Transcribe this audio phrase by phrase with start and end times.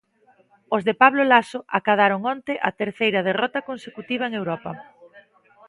[0.75, 4.71] Os de Pablo Laso acadaron onte a terceira derrota consecutiva en Europa.